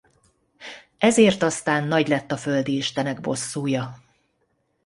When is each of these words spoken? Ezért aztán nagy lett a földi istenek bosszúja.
Ezért 0.97 1.41
aztán 1.41 1.87
nagy 1.87 2.07
lett 2.07 2.31
a 2.31 2.37
földi 2.37 2.75
istenek 2.77 3.21
bosszúja. 3.21 4.01